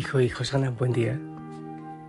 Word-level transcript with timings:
Hijo, 0.00 0.18
hijo, 0.18 0.44
Sana, 0.44 0.70
buen 0.70 0.92
día. 0.94 1.20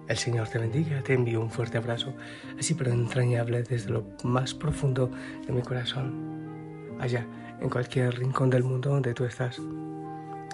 El 0.08 0.16
Señor 0.16 0.48
te 0.48 0.58
bendiga, 0.58 1.02
te 1.04 1.14
envío 1.14 1.42
un 1.42 1.52
fuerte 1.52 1.78
abrazo, 1.78 2.14
así 2.58 2.74
pero 2.74 2.90
entrañable 2.90 3.64
desde 3.64 3.90
lo 3.90 4.06
más 4.24 4.54
profundo 4.54 5.12
de 5.46 5.52
mi 5.52 5.62
corazón, 5.62 6.96
allá, 7.02 7.28
en 7.60 7.70
cualquier 7.70 8.18
rincón 8.18 8.50
del 8.50 8.64
mundo 8.64 8.92
donde 8.92 9.14
tú 9.14 9.26
estás. 9.26 9.60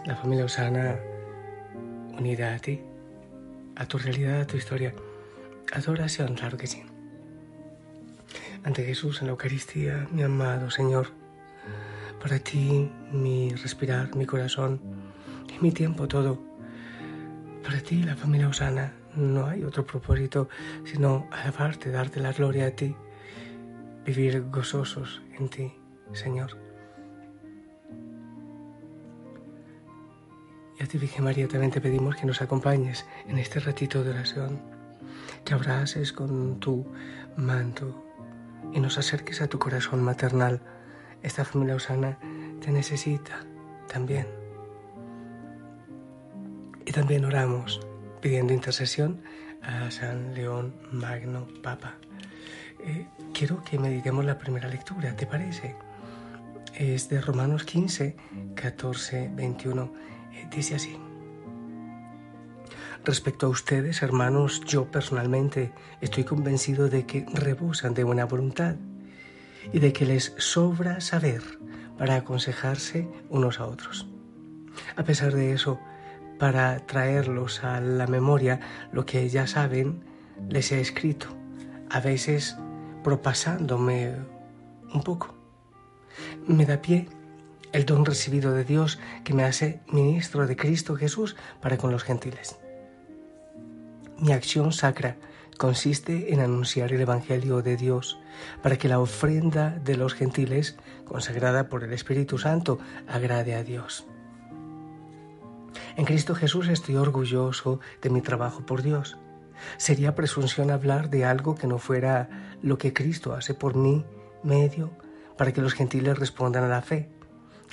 La 0.08 0.16
familia 0.16 0.46
Osana, 0.46 0.98
unida 2.18 2.56
a 2.56 2.58
ti, 2.58 2.82
a 3.76 3.86
tu 3.86 4.00
realidad, 4.00 4.42
a 4.42 4.48
tu 4.48 4.58
historia, 4.58 4.96
a 5.72 5.80
tu 5.80 5.92
oración, 5.92 6.34
claro 6.34 6.58
que 6.58 6.66
sí. 6.66 6.82
Ante 8.64 8.84
Jesús 8.84 9.22
en 9.22 9.28
la 9.28 9.34
Eucaristía, 9.34 10.08
mi 10.12 10.24
amado 10.24 10.72
Señor, 10.72 11.10
para 12.20 12.40
ti 12.40 12.92
mi 13.12 13.54
respirar, 13.54 14.16
mi 14.16 14.26
corazón 14.26 14.82
y 15.56 15.64
mi 15.64 15.72
tiempo 15.72 16.08
todo 16.08 16.57
para 17.68 17.82
ti, 17.82 18.02
la 18.02 18.16
familia 18.16 18.48
Osana, 18.48 18.94
no 19.18 19.46
hay 19.46 19.66
otro 19.66 19.86
propósito 19.86 20.48
sino 20.86 21.28
alabarte, 21.32 21.92
darte 21.92 22.22
la 22.22 22.32
gloria 22.32 22.68
a 22.68 22.72
ti, 22.72 22.96
vivir 24.06 24.50
gozosos 24.50 25.22
en 25.38 25.50
ti, 25.50 25.73
Señor. 26.14 26.58
Y 30.80 30.84
a 30.84 30.88
ti, 30.88 30.98
Virgen 30.98 31.26
María, 31.26 31.50
también 31.50 31.73
te 31.73 31.82
pedimos 31.82 32.16
que 32.16 32.26
nos 32.26 32.42
acompañes 32.42 33.06
en 33.28 33.38
este 33.38 33.60
ratito 33.60 34.02
de 34.02 34.12
oración, 34.12 34.62
que 35.44 35.54
abraces 35.54 36.14
con 36.14 36.62
tu 36.62 36.86
manto 37.36 38.02
y 38.72 38.80
nos 38.80 38.98
acerques 38.98 39.42
a 39.42 39.48
tu 39.48 39.60
corazón 39.60 40.02
maternal. 40.04 40.62
Esta 41.22 41.44
familia 41.44 41.76
Osana 41.76 42.18
te 42.62 42.72
necesita 42.72 43.45
también. 43.90 44.47
También 46.98 47.26
oramos 47.26 47.80
pidiendo 48.22 48.53
intercesión 48.53 49.22
a 49.62 49.92
San 49.92 50.34
León 50.34 50.73
Magno 50.92 51.48
Papa. 51.62 51.94
Eh, 52.84 53.06
quiero 53.36 53.64
que 53.64 53.78
meditemos 53.78 54.26
la 54.26 54.39
primera 54.39 54.67
lectura, 54.67 55.16
¿te 55.16 55.28
parece? 55.28 55.76
Es 56.73 57.08
de 57.08 57.22
Romanos 57.22 57.66
15, 57.66 58.16
14, 58.56 59.30
21. 59.31 59.94
dice 60.50 60.73
así. 60.73 60.98
Respecto 63.05 63.45
a 63.45 63.49
ustedes, 63.49 64.02
hermanos, 64.02 64.61
yo 64.66 64.89
personalmente 64.89 65.73
estoy 66.02 66.23
convencido 66.23 66.89
de 66.89 67.05
que 67.05 67.27
rebosan 67.32 67.93
de 67.93 68.05
buena 68.05 68.26
voluntad 68.26 68.76
y 69.72 69.77
de 69.77 69.93
que 69.93 70.08
les 70.08 70.33
sobra 70.39 70.99
saber 70.99 71.43
para 71.95 72.16
aconsejarse 72.16 73.08
unos 73.30 73.60
a 73.60 73.67
otros. 73.67 74.08
A 74.95 75.04
pesar 75.04 75.36
de 75.36 75.54
eso, 75.54 75.80
para 76.37 76.80
traerlos 76.86 77.64
a 77.64 77.80
la 77.81 78.08
memoria 78.08 78.59
lo 78.92 79.05
que 79.05 79.27
ya 79.30 79.48
saben, 79.48 80.03
les 80.49 80.71
he 80.71 80.80
escrito, 80.80 81.27
a 81.89 81.99
veces 81.99 82.58
propasándome 83.03 84.15
un 84.93 85.03
poco. 85.03 85.33
Me 86.45 86.65
da 86.65 86.81
pie 86.81 87.08
el 87.71 87.86
don 87.86 88.05
recibido 88.05 88.53
de 88.53 88.64
Dios 88.64 88.99
que 89.23 89.33
me 89.33 89.43
hace 89.43 89.81
ministro 89.87 90.48
de 90.48 90.55
Cristo 90.55 90.95
Jesús 90.95 91.36
para 91.61 91.77
con 91.77 91.92
los 91.92 92.03
gentiles. 92.03 92.58
Mi 94.19 94.31
acción 94.31 94.71
sacra 94.71 95.17
consiste 95.58 96.33
en 96.33 96.39
anunciar 96.39 96.93
el 96.93 97.02
Evangelio 97.02 97.61
de 97.61 97.77
Dios 97.77 98.19
para 98.61 98.77
que 98.77 98.87
la 98.87 98.99
ofrenda 98.99 99.71
de 99.83 99.98
los 99.98 100.14
gentiles, 100.14 100.77
consagrada 101.05 101.69
por 101.69 101.83
el 101.83 101.93
Espíritu 101.93 102.37
Santo, 102.37 102.80
agrade 103.08 103.55
a 103.55 103.64
Dios. 103.64 104.08
En 105.98 106.06
Cristo 106.06 106.36
Jesús 106.36 106.68
estoy 106.68 106.96
orgulloso 106.96 107.80
de 108.04 108.12
mi 108.12 108.22
trabajo 108.22 108.64
por 108.64 108.84
Dios. 108.84 109.18
Sería 109.78 110.14
presunción 110.14 110.70
hablar 110.70 111.10
de 111.10 111.26
algo 111.26 111.56
que 111.56 111.66
no 111.66 111.80
fuera 111.80 112.30
lo 112.62 112.78
que 112.78 112.94
Cristo 112.94 113.34
hace 113.34 113.56
por 113.56 113.76
mí, 113.76 114.06
medio, 114.44 114.92
para 115.38 115.52
que 115.52 115.62
los 115.62 115.74
gentiles 115.74 116.20
respondan 116.20 116.64
a 116.64 116.68
la 116.68 116.84
fe, 116.84 117.10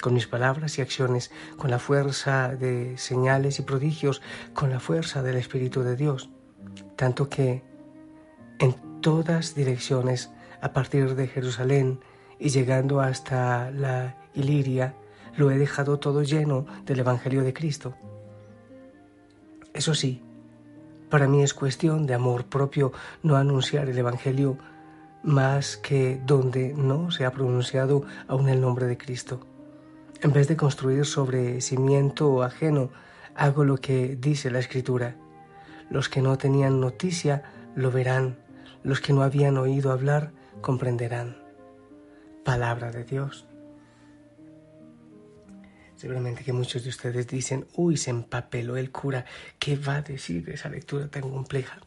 con 0.01 0.15
mis 0.15 0.27
palabras 0.27 0.79
y 0.79 0.81
acciones, 0.81 1.33
con 1.59 1.71
la 1.71 1.79
fuerza 1.79 2.57
de 2.57 2.97
señales 2.97 3.59
y 3.59 3.62
prodigios, 3.62 4.23
con 4.55 4.71
la 4.71 4.81
fuerza 4.81 5.23
del 5.23 5.37
Espíritu 5.37 5.83
de 5.83 5.95
Dios. 5.95 6.31
Tanto 6.97 7.29
que 7.29 7.62
en 8.59 9.01
todas 9.03 9.55
direcciones, 9.55 10.31
a 10.62 10.73
partir 10.73 11.15
de 11.15 11.29
Jerusalén 11.29 12.01
y 12.39 12.49
llegando 12.49 13.03
hasta 13.03 13.71
la 13.71 14.17
Iliria, 14.33 14.95
lo 15.37 15.51
he 15.51 15.59
dejado 15.59 15.99
todo 15.99 16.23
lleno 16.23 16.65
del 16.87 17.01
Evangelio 17.01 17.45
de 17.45 17.53
Cristo. 17.53 17.95
Eso 19.75 19.93
sí, 19.93 20.23
para 21.11 21.29
mí 21.29 21.43
es 21.43 21.53
cuestión 21.53 22.07
de 22.07 22.15
amor 22.15 22.45
propio 22.47 22.93
no 23.23 23.37
anunciar 23.37 23.89
el 23.89 23.99
Evangelio 23.99 24.57
más 25.25 25.77
que 25.77 26.21
donde 26.25 26.75
no 26.75 27.11
se 27.11 27.25
ha 27.25 27.33
pronunciado 27.33 28.05
aún 28.29 28.49
el 28.49 28.61
nombre 28.61 28.87
de 28.87 28.97
Cristo. 28.97 29.41
En 30.23 30.33
vez 30.33 30.49
de 30.49 30.57
construir 30.57 31.05
sobre 31.05 31.61
cimiento 31.61 32.43
ajeno, 32.43 32.91
hago 33.35 33.65
lo 33.65 33.77
que 33.79 34.17
dice 34.17 34.51
la 34.51 34.61
Escritura. 34.61 35.17
Los 35.91 36.09
que 36.09 36.23
no 36.23 36.39
tenían 36.39 36.81
noticia 36.81 37.43
lo 37.75 37.91
verán, 37.91 38.39
los 38.85 39.01
que 39.01 39.12
no 39.12 39.23
habían 39.23 39.56
oído 39.56 39.93
hablar 39.93 40.33
comprenderán. 40.61 41.37
Palabra 42.45 42.91
de 42.91 43.05
Dios. 43.05 43.47
Seguramente 46.04 46.44
que 46.44 46.53
muchos 46.53 46.82
de 46.82 46.91
ustedes 46.91 47.26
dicen, 47.28 47.66
uy, 47.76 47.97
se 47.97 48.10
empapeló 48.10 48.76
el 48.76 48.91
cura, 48.91 49.25
¿qué 49.59 49.75
va 49.75 49.94
a 49.94 50.03
decir 50.03 50.50
esa 50.50 50.69
lectura 50.69 51.09
tan 51.09 51.22
compleja? 51.22 51.78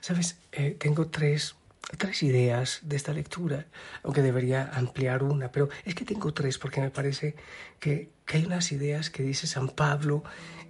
Sabes, 0.00 0.40
eh, 0.50 0.76
tengo 0.76 1.06
tres, 1.06 1.54
tres 1.96 2.24
ideas 2.24 2.80
de 2.82 2.96
esta 2.96 3.12
lectura, 3.12 3.66
aunque 4.02 4.20
debería 4.20 4.68
ampliar 4.74 5.22
una, 5.22 5.52
pero 5.52 5.68
es 5.84 5.94
que 5.94 6.04
tengo 6.04 6.34
tres 6.34 6.58
porque 6.58 6.80
me 6.80 6.90
parece 6.90 7.36
que, 7.78 8.10
que 8.24 8.38
hay 8.38 8.46
unas 8.46 8.72
ideas 8.72 9.10
que 9.10 9.22
dice 9.22 9.46
San 9.46 9.68
Pablo 9.68 10.24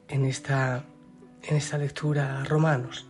en 0.09 0.27
esta, 0.27 0.85
en 1.45 1.57
esta 1.57 1.79
lectura 1.79 2.43
a 2.43 2.45
Romanos. 2.45 3.07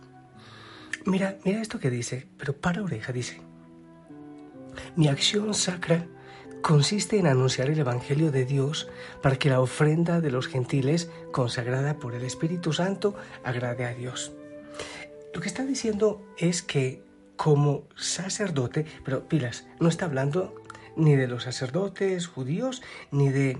Mira, 1.05 1.39
mira 1.43 1.61
esto 1.61 1.77
que 1.77 1.89
dice, 1.89 2.25
pero 2.37 2.55
para 2.55 2.83
oreja 2.83 3.11
dice, 3.11 3.41
mi 4.95 5.09
acción 5.09 5.53
sacra 5.53 6.07
consiste 6.61 7.17
en 7.17 7.27
anunciar 7.27 7.69
el 7.69 7.79
Evangelio 7.79 8.31
de 8.31 8.45
Dios 8.45 8.87
para 9.21 9.37
que 9.37 9.49
la 9.49 9.61
ofrenda 9.61 10.21
de 10.21 10.31
los 10.31 10.47
gentiles, 10.47 11.09
consagrada 11.31 11.97
por 11.97 12.15
el 12.15 12.23
Espíritu 12.23 12.73
Santo, 12.73 13.15
agrade 13.43 13.85
a 13.85 13.93
Dios. 13.93 14.33
Lo 15.33 15.41
que 15.41 15.47
está 15.47 15.65
diciendo 15.65 16.21
es 16.37 16.61
que 16.61 17.03
como 17.35 17.83
sacerdote, 17.95 18.85
pero 19.05 19.27
pilas, 19.27 19.67
no 19.79 19.89
está 19.89 20.05
hablando 20.05 20.55
ni 20.95 21.15
de 21.15 21.27
los 21.27 21.43
sacerdotes 21.43 22.25
judíos, 22.25 22.81
ni, 23.11 23.29
de, 23.29 23.59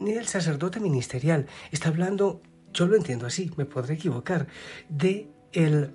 ni 0.00 0.12
del 0.12 0.26
sacerdote 0.26 0.80
ministerial, 0.80 1.46
está 1.72 1.88
hablando, 1.88 2.42
yo 2.74 2.86
lo 2.86 2.96
entiendo 2.96 3.26
así, 3.26 3.50
me 3.56 3.64
podré 3.64 3.94
equivocar, 3.94 4.46
de 4.90 5.28
el, 5.52 5.92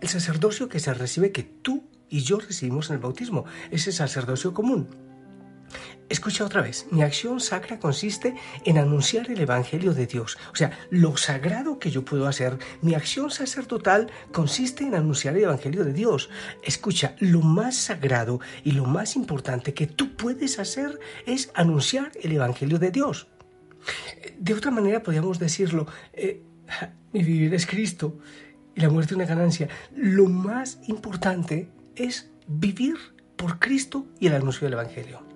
el 0.00 0.08
sacerdocio 0.08 0.70
que 0.70 0.80
se 0.80 0.94
recibe, 0.94 1.32
que 1.32 1.42
tú 1.42 1.84
y 2.08 2.20
yo 2.20 2.38
recibimos 2.38 2.88
en 2.88 2.96
el 2.96 3.02
bautismo, 3.02 3.44
ese 3.70 3.92
sacerdocio 3.92 4.54
común 4.54 4.88
Escucha 6.08 6.44
otra 6.44 6.60
vez, 6.60 6.86
mi 6.90 7.02
acción 7.02 7.40
sacra 7.40 7.78
consiste 7.78 8.34
en 8.64 8.76
anunciar 8.76 9.30
el 9.30 9.40
Evangelio 9.40 9.94
de 9.94 10.06
Dios. 10.06 10.36
O 10.52 10.56
sea, 10.56 10.78
lo 10.90 11.16
sagrado 11.16 11.78
que 11.78 11.90
yo 11.90 12.04
puedo 12.04 12.26
hacer, 12.26 12.58
mi 12.82 12.94
acción 12.94 13.30
sacerdotal 13.30 14.10
consiste 14.30 14.84
en 14.84 14.94
anunciar 14.94 15.36
el 15.36 15.44
Evangelio 15.44 15.84
de 15.84 15.92
Dios. 15.92 16.28
Escucha, 16.62 17.16
lo 17.18 17.40
más 17.40 17.76
sagrado 17.76 18.40
y 18.62 18.72
lo 18.72 18.84
más 18.84 19.16
importante 19.16 19.72
que 19.72 19.86
tú 19.86 20.14
puedes 20.14 20.58
hacer 20.58 20.98
es 21.24 21.50
anunciar 21.54 22.12
el 22.22 22.32
Evangelio 22.32 22.78
de 22.78 22.90
Dios. 22.90 23.28
De 24.38 24.54
otra 24.54 24.70
manera 24.70 25.02
podríamos 25.02 25.38
decirlo, 25.38 25.86
eh, 26.12 26.42
mi 27.12 27.22
vivir 27.22 27.54
es 27.54 27.66
Cristo 27.66 28.18
y 28.74 28.80
la 28.80 28.90
muerte 28.90 29.14
una 29.14 29.24
ganancia. 29.24 29.68
Lo 29.94 30.26
más 30.26 30.78
importante 30.88 31.68
es 31.96 32.30
vivir 32.46 32.96
por 33.36 33.58
Cristo 33.58 34.06
y 34.20 34.26
el 34.26 34.34
anuncio 34.34 34.66
del 34.66 34.74
Evangelio. 34.74 35.31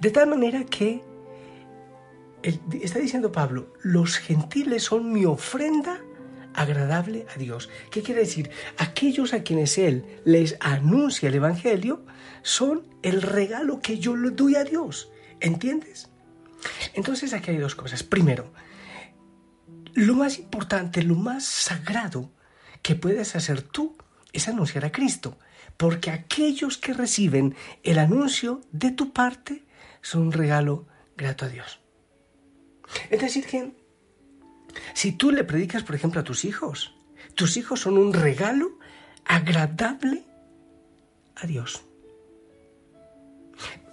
De 0.00 0.10
tal 0.10 0.28
manera 0.28 0.64
que, 0.64 1.02
está 2.42 2.98
diciendo 2.98 3.32
Pablo, 3.32 3.72
los 3.82 4.18
gentiles 4.18 4.84
son 4.84 5.12
mi 5.12 5.24
ofrenda 5.24 6.00
agradable 6.54 7.26
a 7.34 7.38
Dios. 7.38 7.68
¿Qué 7.90 8.02
quiere 8.02 8.20
decir? 8.20 8.50
Aquellos 8.78 9.34
a 9.34 9.42
quienes 9.42 9.76
Él 9.78 10.04
les 10.24 10.56
anuncia 10.60 11.28
el 11.28 11.34
Evangelio 11.34 12.04
son 12.42 12.86
el 13.02 13.22
regalo 13.22 13.80
que 13.80 13.98
yo 13.98 14.16
le 14.16 14.30
doy 14.30 14.56
a 14.56 14.64
Dios. 14.64 15.10
¿Entiendes? 15.40 16.10
Entonces 16.94 17.32
aquí 17.32 17.50
hay 17.50 17.58
dos 17.58 17.74
cosas. 17.74 18.02
Primero, 18.02 18.52
lo 19.94 20.14
más 20.14 20.38
importante, 20.38 21.02
lo 21.02 21.14
más 21.14 21.44
sagrado 21.44 22.30
que 22.82 22.94
puedes 22.94 23.36
hacer 23.36 23.62
tú 23.62 23.96
es 24.32 24.48
anunciar 24.48 24.84
a 24.84 24.92
Cristo, 24.92 25.38
porque 25.76 26.10
aquellos 26.10 26.78
que 26.78 26.92
reciben 26.92 27.54
el 27.82 27.98
anuncio 27.98 28.60
de 28.72 28.90
tu 28.90 29.12
parte 29.12 29.64
son 30.02 30.22
un 30.22 30.32
regalo 30.32 30.86
grato 31.16 31.44
a 31.44 31.48
Dios. 31.48 31.80
Es 33.10 33.20
decir, 33.20 33.46
que 33.46 33.72
si 34.94 35.12
tú 35.12 35.30
le 35.30 35.44
predicas, 35.44 35.82
por 35.82 35.94
ejemplo, 35.94 36.20
a 36.20 36.24
tus 36.24 36.44
hijos, 36.44 36.94
tus 37.34 37.56
hijos 37.56 37.80
son 37.80 37.98
un 37.98 38.12
regalo 38.12 38.78
agradable 39.24 40.24
a 41.36 41.46
Dios. 41.46 41.84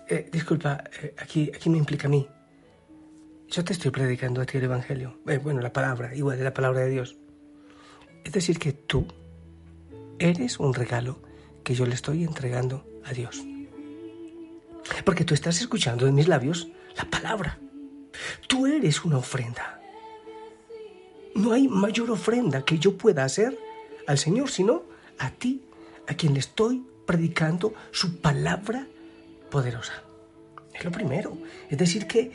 Eh, 0.08 0.30
disculpa, 0.32 0.84
eh, 1.02 1.16
aquí, 1.18 1.52
aquí 1.56 1.70
me 1.70 1.78
implica 1.78 2.08
a 2.08 2.12
mí. 2.12 2.28
Yo 3.48 3.64
te 3.64 3.74
estoy 3.74 3.92
predicando 3.92 4.42
a 4.42 4.46
ti 4.46 4.58
el 4.58 4.66
Evangelio. 4.66 5.20
Eh, 5.28 5.38
bueno, 5.38 5.62
la 5.62 5.72
palabra, 5.72 6.14
igual 6.16 6.38
de 6.38 6.44
la 6.44 6.54
palabra 6.54 6.82
de 6.82 6.90
Dios. 6.90 7.16
Es 8.24 8.34
decir, 8.34 8.60
que 8.60 8.74
tú 8.74 9.08
eres 10.20 10.60
un 10.60 10.74
regalo 10.74 11.22
que 11.64 11.74
yo 11.74 11.86
le 11.86 11.96
estoy 11.96 12.24
entregando 12.24 12.86
a 13.06 13.14
Dios. 13.14 13.42
Porque 15.06 15.24
tú 15.24 15.33
estás 15.33 15.59
escuchando 15.62 16.07
en 16.07 16.15
mis 16.15 16.27
labios 16.27 16.68
la 16.95 17.06
palabra. 17.06 17.57
Tú 18.48 18.68
eres 18.68 19.03
una 19.06 19.18
ofrenda. 19.18 19.80
No 21.36 21.53
hay 21.53 21.68
mayor 21.68 22.12
ofrenda 22.12 22.65
que 22.65 22.77
yo 22.77 22.98
pueda 22.98 23.24
hacer 23.24 23.57
al 24.07 24.18
Señor, 24.18 24.50
sino 24.50 24.83
a 25.18 25.31
ti, 25.31 25.63
a 26.07 26.13
quien 26.13 26.33
le 26.33 26.39
estoy 26.39 26.86
predicando 27.06 27.74
su 27.92 28.19
palabra 28.19 28.88
poderosa. 29.50 30.03
Es 30.74 30.83
lo 30.83 30.92
primero. 30.92 31.38
Es 31.69 31.77
decir, 31.77 32.07
que 32.07 32.31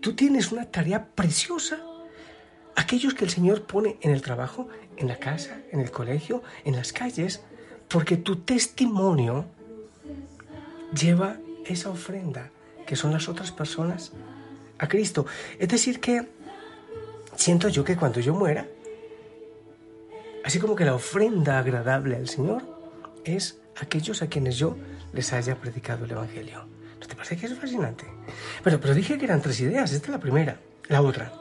tú 0.00 0.14
tienes 0.14 0.52
una 0.52 0.70
tarea 0.70 1.06
preciosa. 1.14 1.80
Aquellos 2.76 3.14
que 3.14 3.24
el 3.24 3.30
Señor 3.30 3.66
pone 3.66 3.98
en 4.00 4.12
el 4.12 4.22
trabajo, 4.22 4.68
en 4.96 5.08
la 5.08 5.18
casa, 5.18 5.60
en 5.72 5.80
el 5.80 5.90
colegio, 5.90 6.42
en 6.64 6.76
las 6.76 6.92
calles, 6.92 7.42
porque 7.88 8.16
tu 8.16 8.36
testimonio 8.36 9.46
lleva 10.94 11.38
esa 11.68 11.90
ofrenda 11.90 12.50
que 12.86 12.96
son 12.96 13.12
las 13.12 13.28
otras 13.28 13.52
personas 13.52 14.12
a 14.78 14.88
Cristo. 14.88 15.26
Es 15.58 15.68
decir, 15.68 16.00
que 16.00 16.28
siento 17.36 17.68
yo 17.68 17.84
que 17.84 17.96
cuando 17.96 18.20
yo 18.20 18.34
muera, 18.34 18.66
así 20.44 20.58
como 20.58 20.74
que 20.74 20.84
la 20.84 20.94
ofrenda 20.94 21.58
agradable 21.58 22.16
al 22.16 22.28
Señor 22.28 22.62
es 23.24 23.60
aquellos 23.80 24.22
a 24.22 24.28
quienes 24.28 24.56
yo 24.56 24.76
les 25.12 25.32
haya 25.32 25.56
predicado 25.56 26.04
el 26.04 26.10
Evangelio. 26.10 26.66
¿No 27.00 27.06
te 27.06 27.14
parece 27.14 27.36
que 27.36 27.46
es 27.46 27.54
fascinante? 27.54 28.04
Pero, 28.64 28.80
pero 28.80 28.94
dije 28.94 29.18
que 29.18 29.24
eran 29.24 29.40
tres 29.40 29.60
ideas, 29.60 29.92
esta 29.92 30.06
es 30.06 30.12
la 30.12 30.20
primera. 30.20 30.60
La 30.88 31.02
otra, 31.02 31.32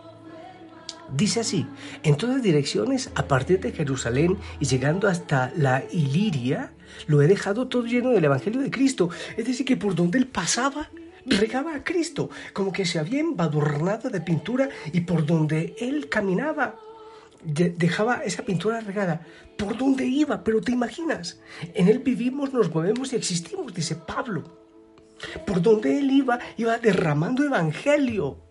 Dice 1.14 1.40
así, 1.40 1.66
en 2.04 2.18
todas 2.18 2.44
direcciones, 2.44 3.12
a 3.16 3.28
partir 3.28 3.62
de 3.62 3.72
Jerusalén 3.72 4.38
y 4.60 4.66
llegando 4.66 5.08
hasta 5.08 5.54
la 5.56 5.84
Iliria, 5.92 6.74
lo 7.08 7.22
he 7.22 7.28
dejado 7.28 7.68
todo 7.68 7.86
lleno 7.86 8.10
del 8.10 8.26
Evangelio 8.26 8.62
de 8.62 8.72
Cristo. 8.72 9.10
Es 9.38 9.46
decir, 9.46 9.66
que 9.66 9.78
por 9.78 9.96
donde 9.96 10.18
él 10.18 10.28
pasaba, 10.28 10.90
regaba 11.26 11.76
a 11.76 11.84
Cristo, 11.84 12.30
como 12.54 12.72
que 12.72 12.86
se 12.86 13.00
había 13.00 13.20
embadurnado 13.20 14.10
de 14.10 14.22
pintura 14.22 14.70
y 14.92 15.02
por 15.02 15.26
donde 15.26 15.76
él 15.80 16.10
caminaba, 16.10 16.76
dejaba 17.44 18.24
esa 18.24 18.44
pintura 18.44 18.82
regada. 18.82 19.26
Por 19.58 19.78
donde 19.78 20.06
iba, 20.06 20.44
pero 20.44 20.62
te 20.62 20.72
imaginas, 20.72 21.40
en 21.74 21.88
él 21.88 22.00
vivimos, 22.00 22.54
nos 22.54 22.74
movemos 22.74 23.14
y 23.14 23.16
existimos, 23.16 23.74
dice 23.74 23.96
Pablo. 23.96 24.44
Por 25.46 25.62
donde 25.62 25.98
él 26.00 26.12
iba, 26.12 26.40
iba 26.58 26.78
derramando 26.78 27.44
evangelio. 27.44 28.47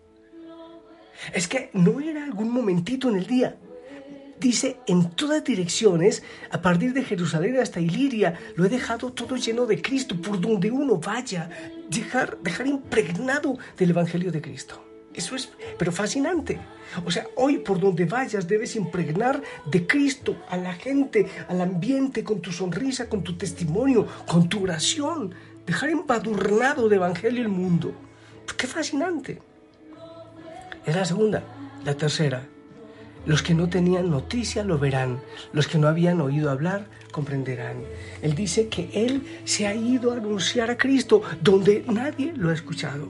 Es 1.33 1.47
que 1.47 1.69
no 1.73 1.99
era 1.99 2.23
algún 2.23 2.49
momentito 2.49 3.09
en 3.09 3.17
el 3.17 3.27
día. 3.27 3.57
Dice, 4.39 4.77
en 4.85 5.09
todas 5.11 5.43
direcciones, 5.43 6.21
a 6.51 6.61
partir 6.61 6.93
de 6.93 7.03
Jerusalén 7.03 7.57
hasta 7.57 7.79
Iliria, 7.79 8.39
lo 8.55 8.65
he 8.65 8.69
dejado 8.69 9.11
todo 9.11 9.35
lleno 9.35 9.65
de 9.65 9.81
Cristo, 9.81 10.15
por 10.21 10.39
donde 10.39 10.69
uno 10.69 10.97
vaya, 10.97 11.49
dejar, 11.89 12.37
dejar 12.43 12.67
impregnado 12.67 13.57
del 13.77 13.89
Evangelio 13.89 14.31
de 14.31 14.41
Cristo. 14.41 14.83
Eso 15.17 15.35
es, 15.35 15.49
pero 15.79 15.91
fascinante. 15.91 16.59
O 17.03 17.09
sea, 17.09 17.25
hoy 17.35 17.57
por 17.57 17.79
donde 17.79 18.05
vayas 18.05 18.47
debes 18.47 18.75
impregnar 18.75 19.41
de 19.65 19.87
Cristo 19.87 20.37
a 20.47 20.57
la 20.57 20.73
gente, 20.73 21.27
al 21.47 21.61
ambiente, 21.61 22.23
con 22.23 22.39
tu 22.39 22.51
sonrisa, 22.51 23.09
con 23.09 23.23
tu 23.23 23.35
testimonio, 23.35 24.05
con 24.27 24.47
tu 24.47 24.63
oración. 24.63 25.33
Dejar 25.65 25.89
embadurnado 25.89 26.87
de 26.87 26.97
Evangelio 26.97 27.41
el 27.41 27.49
mundo. 27.49 27.95
Qué 28.55 28.67
fascinante. 28.67 29.41
Es 30.87 30.95
la 30.95 31.03
segunda. 31.03 31.43
La 31.83 31.95
tercera. 31.95 32.47
Los 33.25 33.43
que 33.43 33.53
no 33.53 33.67
tenían 33.67 34.09
noticia 34.09 34.63
lo 34.63 34.79
verán. 34.79 35.19
Los 35.51 35.67
que 35.67 35.77
no 35.77 35.89
habían 35.89 36.21
oído 36.21 36.49
hablar 36.49 36.87
comprenderán. 37.11 37.83
Él 38.21 38.35
dice 38.35 38.69
que 38.69 38.89
Él 38.93 39.41
se 39.43 39.67
ha 39.67 39.75
ido 39.75 40.13
a 40.13 40.15
anunciar 40.15 40.71
a 40.71 40.77
Cristo 40.77 41.21
donde 41.41 41.83
nadie 41.89 42.31
lo 42.33 42.51
ha 42.51 42.53
escuchado. 42.53 43.09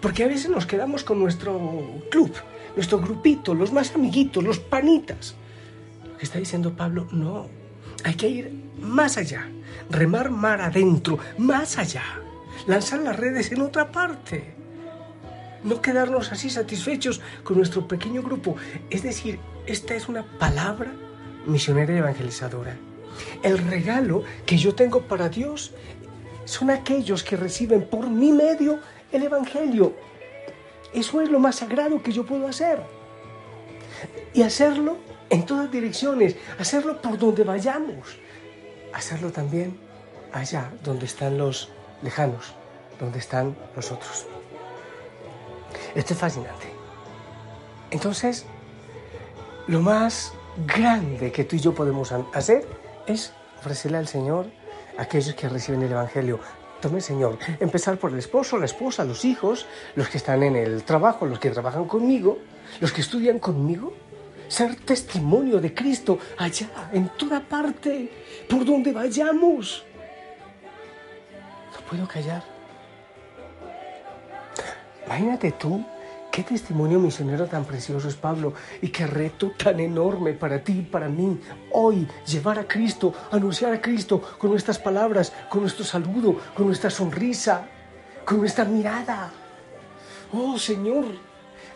Porque 0.00 0.24
a 0.24 0.26
veces 0.26 0.50
nos 0.50 0.66
quedamos 0.66 1.04
con 1.04 1.20
nuestro 1.20 2.02
club, 2.10 2.32
nuestro 2.74 2.98
grupito, 2.98 3.54
los 3.54 3.72
más 3.72 3.94
amiguitos, 3.94 4.42
los 4.42 4.58
panitas. 4.58 5.36
Lo 6.04 6.18
que 6.18 6.24
está 6.24 6.40
diciendo 6.40 6.74
Pablo, 6.74 7.06
no. 7.12 7.46
Hay 8.02 8.14
que 8.14 8.28
ir 8.28 8.52
más 8.80 9.18
allá, 9.18 9.48
remar 9.88 10.30
mar 10.30 10.62
adentro, 10.62 11.20
más 11.38 11.78
allá, 11.78 12.02
lanzar 12.66 12.98
las 13.02 13.16
redes 13.16 13.52
en 13.52 13.60
otra 13.60 13.92
parte 13.92 14.57
no 15.64 15.80
quedarnos 15.80 16.32
así 16.32 16.50
satisfechos 16.50 17.20
con 17.42 17.56
nuestro 17.56 17.86
pequeño 17.86 18.22
grupo. 18.22 18.56
Es 18.90 19.02
decir, 19.02 19.38
esta 19.66 19.94
es 19.94 20.08
una 20.08 20.24
palabra 20.38 20.92
misionera 21.46 21.94
y 21.94 21.98
evangelizadora. 21.98 22.76
El 23.42 23.58
regalo 23.58 24.22
que 24.46 24.56
yo 24.56 24.74
tengo 24.74 25.02
para 25.02 25.28
Dios 25.28 25.72
son 26.44 26.70
aquellos 26.70 27.22
que 27.22 27.36
reciben 27.36 27.86
por 27.86 28.08
mi 28.08 28.32
medio 28.32 28.80
el 29.12 29.22
Evangelio. 29.22 29.94
Eso 30.94 31.20
es 31.20 31.30
lo 31.30 31.38
más 31.38 31.56
sagrado 31.56 32.02
que 32.02 32.12
yo 32.12 32.24
puedo 32.24 32.48
hacer. 32.48 32.82
Y 34.32 34.42
hacerlo 34.42 34.96
en 35.28 35.44
todas 35.44 35.70
direcciones, 35.70 36.36
hacerlo 36.58 37.02
por 37.02 37.18
donde 37.18 37.44
vayamos, 37.44 38.16
hacerlo 38.92 39.30
también 39.30 39.78
allá 40.32 40.72
donde 40.82 41.04
están 41.04 41.36
los 41.36 41.68
lejanos, 42.02 42.54
donde 42.98 43.18
están 43.18 43.56
los 43.76 43.92
otros. 43.92 44.26
Esto 45.98 46.14
es 46.14 46.20
fascinante. 46.20 46.66
Entonces, 47.90 48.46
lo 49.66 49.80
más 49.80 50.32
grande 50.64 51.32
que 51.32 51.42
tú 51.42 51.56
y 51.56 51.58
yo 51.58 51.74
podemos 51.74 52.12
hacer 52.12 52.68
es 53.08 53.32
ofrecerle 53.58 53.98
al 53.98 54.06
Señor 54.06 54.46
a 54.96 55.02
aquellos 55.02 55.34
que 55.34 55.48
reciben 55.48 55.82
el 55.82 55.90
Evangelio. 55.90 56.38
Tome, 56.80 57.00
Señor, 57.00 57.36
empezar 57.58 57.98
por 57.98 58.12
el 58.12 58.18
esposo, 58.20 58.58
la 58.58 58.66
esposa, 58.66 59.04
los 59.04 59.24
hijos, 59.24 59.66
los 59.96 60.08
que 60.08 60.18
están 60.18 60.44
en 60.44 60.54
el 60.54 60.84
trabajo, 60.84 61.26
los 61.26 61.40
que 61.40 61.50
trabajan 61.50 61.86
conmigo, 61.86 62.38
los 62.78 62.92
que 62.92 63.00
estudian 63.00 63.40
conmigo. 63.40 63.92
Ser 64.46 64.76
testimonio 64.76 65.60
de 65.60 65.74
Cristo 65.74 66.20
allá, 66.36 66.90
en 66.92 67.08
toda 67.08 67.40
parte, 67.40 68.46
por 68.48 68.64
donde 68.64 68.92
vayamos. 68.92 69.84
No 71.74 71.86
puedo 71.90 72.06
callar. 72.06 72.57
Imagínate 75.08 75.52
tú 75.52 75.82
qué 76.30 76.42
testimonio 76.42 77.00
misionero 77.00 77.46
tan 77.46 77.64
precioso 77.64 78.08
es 78.08 78.14
Pablo 78.14 78.52
y 78.82 78.88
qué 78.88 79.06
reto 79.06 79.52
tan 79.56 79.80
enorme 79.80 80.34
para 80.34 80.62
ti 80.62 80.80
y 80.80 80.82
para 80.82 81.08
mí 81.08 81.40
hoy 81.72 82.06
llevar 82.26 82.58
a 82.58 82.68
Cristo, 82.68 83.14
anunciar 83.30 83.72
a 83.72 83.80
Cristo 83.80 84.20
con 84.36 84.50
nuestras 84.50 84.78
palabras, 84.78 85.32
con 85.48 85.62
nuestro 85.62 85.82
saludo, 85.82 86.36
con 86.54 86.66
nuestra 86.66 86.90
sonrisa, 86.90 87.66
con 88.26 88.40
nuestra 88.40 88.66
mirada. 88.66 89.32
Oh 90.30 90.58
Señor, 90.58 91.06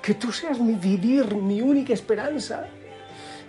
que 0.03 0.13
tú 0.13 0.31
seas 0.31 0.61
mi 0.61 0.75
vivir, 0.75 1.35
mi 1.35 1.63
única 1.63 1.95
esperanza. 1.95 2.67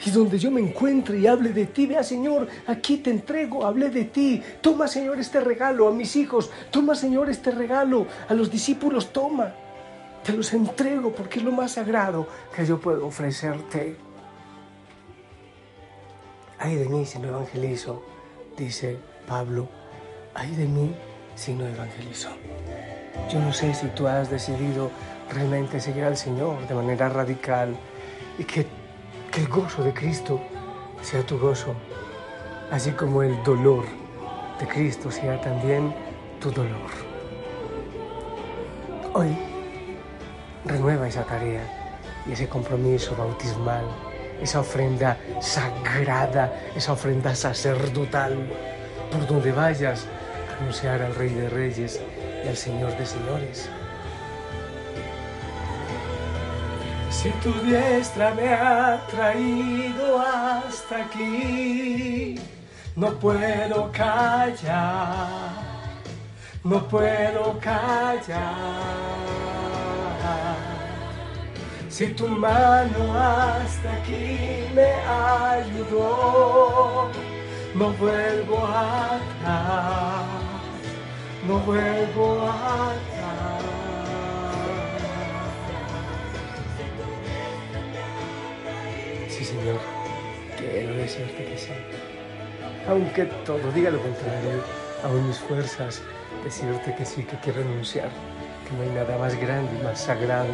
Y 0.06 0.12
donde 0.12 0.40
yo 0.40 0.50
me 0.50 0.62
encuentre 0.62 1.20
y 1.20 1.28
hable 1.28 1.50
de 1.50 1.66
ti, 1.66 1.88
vea 1.88 2.04
Señor, 2.04 2.48
aquí 2.68 3.00
te 3.00 3.10
entrego, 3.10 3.66
hablé 3.66 3.90
de 3.90 4.06
ti. 4.06 4.42
Toma 4.62 4.88
Señor 4.88 5.20
este 5.20 5.42
regalo 5.42 5.90
a 5.90 5.92
mis 5.92 6.16
hijos, 6.16 6.52
toma 6.72 6.96
Señor 6.96 7.30
este 7.30 7.52
regalo 7.52 8.08
a 8.30 8.34
los 8.34 8.50
discípulos, 8.50 9.12
toma. 9.12 9.56
Te 10.24 10.32
los 10.32 10.54
entrego 10.54 11.12
porque 11.12 11.40
es 11.40 11.46
lo 11.46 11.52
más 11.52 11.74
sagrado 11.74 12.28
que 12.56 12.66
yo 12.66 12.80
puedo 12.80 13.06
ofrecerte. 13.06 13.98
Ay 16.58 16.76
de 16.76 16.88
mí 16.88 17.06
si 17.06 17.20
no 17.20 17.28
evangelizo, 17.28 18.02
dice 18.56 18.98
Pablo. 19.28 19.68
Ay 20.34 20.56
de 20.56 20.66
mí 20.66 20.96
si 21.36 21.54
no 21.54 21.68
evangelizo. 21.68 22.30
Yo 23.30 23.40
no 23.40 23.52
sé 23.52 23.74
si 23.74 23.88
tú 23.88 24.08
has 24.08 24.30
decidido 24.30 24.92
realmente 25.30 25.82
seguir 25.82 26.06
al 26.06 26.16
Señor 26.16 26.68
de 26.68 26.76
manera 26.76 27.10
radical 27.10 27.76
y 28.38 28.46
que, 28.46 28.66
que 29.30 29.42
el 29.42 29.50
gozo 29.50 29.84
de 29.84 29.94
Cristo 29.94 30.40
sea 31.02 31.26
tu 31.26 31.38
gozo, 31.38 31.74
así 32.72 32.92
como 32.92 33.24
el 33.24 33.44
dolor 33.44 33.84
de 34.58 34.68
Cristo 34.68 35.12
sea 35.12 35.40
también 35.42 35.94
tu 36.40 36.50
dolor. 36.50 36.90
Hoy 39.14 39.36
renueva 40.66 41.08
esa 41.08 41.24
tarea 41.24 41.62
y 42.26 42.32
ese 42.34 42.48
compromiso 42.48 43.16
bautismal, 43.16 43.86
esa 44.42 44.62
ofrenda 44.62 45.18
sagrada, 45.42 46.54
esa 46.76 46.94
ofrenda 46.94 47.36
sacerdotal, 47.36 48.38
por 49.12 49.28
donde 49.28 49.52
vayas 49.52 50.06
a 50.50 50.62
anunciar 50.62 51.02
al 51.02 51.16
Rey 51.16 51.30
de 51.30 51.50
Reyes 51.50 52.02
y 52.44 52.48
al 52.48 52.58
Señor 52.58 52.98
de 52.98 53.06
Señores. 53.06 53.70
Si 57.10 57.30
tu 57.42 57.54
diestra 57.62 58.34
me 58.34 58.50
ha 58.50 59.06
traído 59.10 60.20
hasta 60.20 61.06
aquí, 61.06 62.40
no 62.96 63.12
puedo 63.20 63.92
callar, 63.92 65.52
no 66.64 66.88
puedo 66.88 67.60
callar. 67.60 69.43
Si 71.94 72.08
tu 72.08 72.28
mano 72.28 73.14
hasta 73.14 73.94
aquí 73.94 74.66
me 74.74 74.94
ayudó, 75.06 77.12
no 77.76 77.94
vuelvo 77.94 78.66
atrás, 78.66 80.26
no 81.48 81.60
vuelvo 81.60 82.50
atrás. 82.50 83.64
Sí, 89.30 89.46
Señor, 89.46 89.80
quiero 90.58 90.96
decirte 90.96 91.46
que 91.46 91.58
sí. 91.60 91.74
Aunque 92.90 93.26
todo 93.46 93.72
diga 93.72 93.92
lo 93.92 94.02
contrario, 94.02 94.64
aún 95.04 95.28
mis 95.28 95.38
fuerzas, 95.38 96.02
decirte 96.44 96.96
que 96.96 97.06
sí, 97.06 97.24
que 97.24 97.38
quiero 97.38 97.62
renunciar, 97.62 98.10
no 98.74 98.84
hay 98.84 98.90
nada 98.90 99.18
más 99.18 99.36
grande 99.40 99.72
y 99.80 99.84
más 99.84 100.00
sagrado 100.02 100.50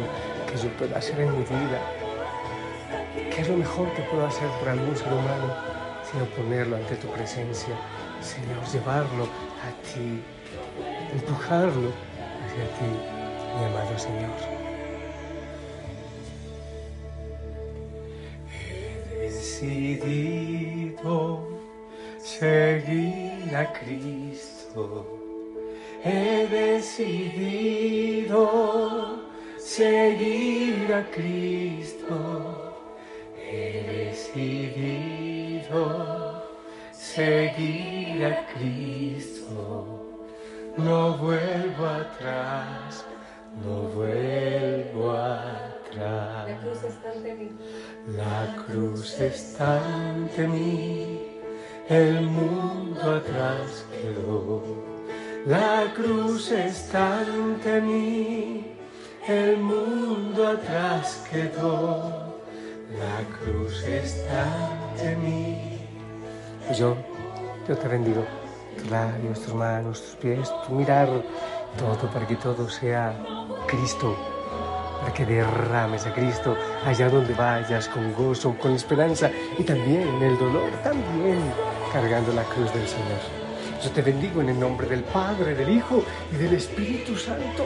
que 0.50 0.56
yo 0.56 0.68
pueda 0.76 0.98
hacer 0.98 1.20
en 1.20 1.32
mi 1.32 1.44
vida. 1.44 1.80
¿Qué 3.14 3.40
es 3.40 3.48
lo 3.48 3.56
mejor 3.56 3.92
que 3.94 4.02
puedo 4.02 4.26
hacer 4.26 4.48
por 4.58 4.68
algún 4.68 4.96
ser 4.96 5.12
humano? 5.12 5.54
Sino 6.10 6.24
ponerlo 6.26 6.76
ante 6.76 6.96
tu 6.96 7.08
presencia, 7.08 7.74
Señor, 8.20 8.64
llevarlo 8.72 9.24
a 9.24 9.70
ti, 9.86 10.22
empujarlo 11.12 11.92
hacia 12.44 12.64
ti, 12.78 12.90
mi 13.58 13.64
amado 13.64 13.98
Señor. 13.98 14.30
Decidido 19.20 21.14
seguir 22.18 23.56
a 23.56 23.72
Cristo. 23.72 25.19
He 26.02 26.46
decidido 26.46 28.40
seguir 29.58 30.94
a 30.94 31.04
Cristo. 31.10 32.74
He 33.36 34.08
decidido 34.08 35.80
seguir 36.90 38.24
a 38.24 38.46
Cristo. 38.54 40.00
No 40.78 41.18
vuelvo 41.18 41.84
atrás, 41.86 43.04
no 43.62 43.82
vuelvo 43.94 45.10
atrás. 45.12 46.46
La 46.46 46.56
cruz 46.62 46.82
está 46.84 47.10
ante 47.12 47.34
mí. 47.34 47.50
La 48.16 48.56
cruz 48.66 49.20
está 49.20 49.80
ante 50.08 50.48
mí. 50.48 51.40
El 51.90 52.22
mundo 52.22 53.16
atrás 53.16 53.84
quedó. 54.00 54.99
La 55.46 55.90
cruz 55.94 56.52
está 56.52 57.20
ante 57.20 57.80
mí 57.80 58.76
el 59.26 59.56
mundo 59.56 60.48
atrás 60.48 61.24
quedó, 61.30 62.42
la 62.98 63.38
cruz 63.38 63.82
está 63.84 64.44
de 65.02 65.16
mí. 65.16 65.78
Pues 66.66 66.78
yo, 66.78 66.94
yo 67.66 67.76
te 67.76 67.88
bendigo, 67.88 68.22
tus 68.76 68.90
labios, 68.90 69.40
tus 69.40 69.54
manos, 69.54 70.02
tus 70.02 70.16
pies, 70.16 70.52
tu 70.66 70.74
mirar, 70.74 71.08
todo 71.78 72.10
para 72.12 72.26
que 72.26 72.36
todo 72.36 72.68
sea 72.68 73.14
Cristo, 73.66 74.14
para 75.00 75.14
que 75.14 75.24
derrames 75.24 76.06
a 76.06 76.12
Cristo 76.12 76.54
allá 76.84 77.08
donde 77.08 77.32
vayas 77.32 77.88
con 77.88 78.12
gozo, 78.12 78.54
con 78.60 78.72
esperanza 78.72 79.30
y 79.58 79.62
también 79.62 80.22
el 80.22 80.38
dolor, 80.38 80.70
también 80.84 81.38
cargando 81.92 82.30
la 82.34 82.44
cruz 82.44 82.72
del 82.74 82.86
Señor. 82.86 83.39
Yo 83.82 83.90
te 83.92 84.02
bendigo 84.02 84.42
en 84.42 84.50
el 84.50 84.60
nombre 84.60 84.86
del 84.86 85.02
Padre, 85.02 85.54
del 85.54 85.70
Hijo 85.70 86.04
y 86.30 86.36
del 86.36 86.52
Espíritu 86.52 87.16
Santo. 87.16 87.64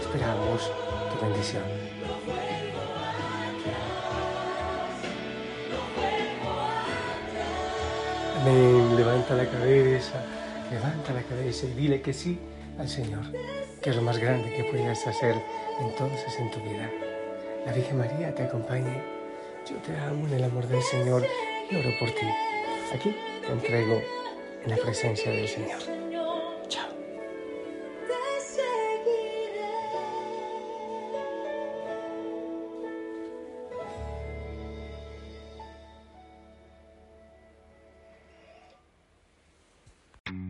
Esperamos 0.00 0.72
tu 1.12 1.24
bendición. 1.24 1.62
Amén. 8.40 8.96
Levanta 8.96 9.34
la 9.34 9.46
cabeza, 9.46 10.24
levanta 10.68 11.12
la 11.12 11.22
cabeza 11.22 11.66
y 11.66 11.74
dile 11.74 12.00
que 12.00 12.12
sí 12.12 12.40
al 12.80 12.88
Señor, 12.88 13.22
que 13.80 13.90
es 13.90 13.96
lo 13.96 14.02
más 14.02 14.18
grande 14.18 14.52
que 14.52 14.64
puedas 14.64 15.06
hacer 15.06 15.36
entonces 15.80 16.40
en 16.40 16.50
tu 16.50 16.58
vida. 16.60 16.90
La 17.64 17.72
Virgen 17.72 17.98
María 17.98 18.34
te 18.34 18.42
acompañe. 18.42 19.00
Yo 19.70 19.76
te 19.76 19.96
amo 19.96 20.26
en 20.26 20.34
el 20.34 20.44
amor 20.44 20.66
del 20.66 20.82
Señor 20.82 21.24
y 21.70 21.76
oro 21.76 21.90
por 22.00 22.10
ti. 22.10 22.26
Aquí 22.92 23.14
te 23.46 23.52
entrego 23.52 24.02
en 24.66 24.72
la 24.72 24.76
presencia 24.78 25.30
del 25.30 25.48
Señor. 25.48 25.95